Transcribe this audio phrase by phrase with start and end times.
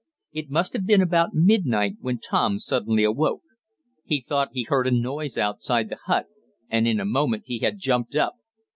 [0.31, 3.43] It must have been about midnight when Tom suddenly awoke.
[4.03, 6.25] He thought he heard a noise outside the hut
[6.71, 8.33] and in a moment he had jumped up.